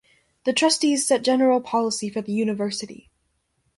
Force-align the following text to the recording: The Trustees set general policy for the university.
The 0.45 0.53
Trustees 0.53 1.05
set 1.05 1.21
general 1.23 1.61
policy 1.61 2.09
for 2.09 2.23
the 2.23 2.33
university. 2.33 3.11